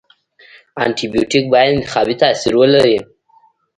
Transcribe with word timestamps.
انټي 0.83 1.05
بیوټیک 1.13 1.45
باید 1.53 1.71
انتخابي 1.75 2.15
تاثیر 2.21 2.53
ولري. 2.57 2.97